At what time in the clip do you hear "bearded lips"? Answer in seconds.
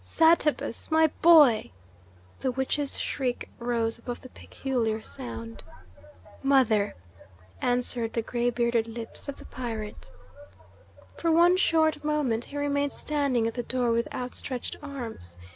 8.49-9.29